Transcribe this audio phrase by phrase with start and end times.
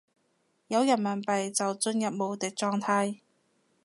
[0.67, 3.19] 有人民幣就進入無敵狀態